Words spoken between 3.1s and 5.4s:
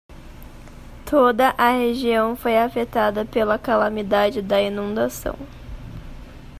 pela calamidade da inundação.